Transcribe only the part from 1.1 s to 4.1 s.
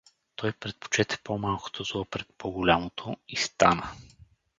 по-малкото зло пред по-голямото и стана.